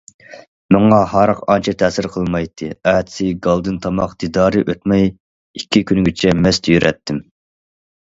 ماڭا 0.75 0.99
ھاراق 1.09 1.41
ئانچە 1.55 1.73
تەسىر 1.81 2.07
قىلالمايتتى، 2.15 2.69
ئەتىسى 2.91 3.27
گالدىن 3.47 3.75
تاماق 3.83 4.15
دىدارى 4.23 4.63
ئۆتمەي 4.73 5.05
ئىككى 5.61 5.83
كۈنگىچە 5.93 6.33
مەست 6.47 6.71
يۈرەتتىم. 6.73 7.21